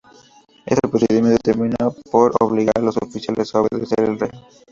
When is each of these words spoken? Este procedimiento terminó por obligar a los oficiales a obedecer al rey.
Este 0.65 0.87
procedimiento 0.87 1.37
terminó 1.43 1.93
por 2.11 2.33
obligar 2.39 2.73
a 2.75 2.79
los 2.81 2.97
oficiales 2.97 3.53
a 3.53 3.61
obedecer 3.61 3.99
al 4.01 4.17
rey. 4.19 4.31